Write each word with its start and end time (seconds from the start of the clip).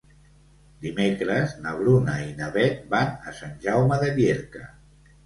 Dimecres 0.85 1.53
na 1.65 1.73
Bruna 1.81 2.15
i 2.29 2.31
na 2.39 2.47
Beth 2.55 2.79
van 2.95 3.13
a 3.33 3.35
Sant 3.41 3.53
Jaume 3.67 4.01
de 4.05 4.09
Llierca. 4.17 4.65